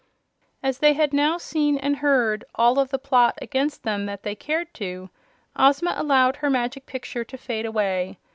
[0.63, 4.33] As they had now seen and heard all of the plot against them that they
[4.33, 5.11] cared to,
[5.55, 8.17] Ozma allowed her Magic Picture to fade away.